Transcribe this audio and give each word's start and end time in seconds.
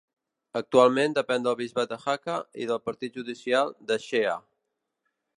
Actualment 0.59 1.11
depèn 1.17 1.43
del 1.47 1.57
bisbat 1.59 1.91
de 1.91 1.99
Jaca 2.05 2.37
i 2.63 2.67
del 2.71 2.81
partit 2.87 3.19
judicial 3.19 3.75
d'Eixea. 3.91 4.33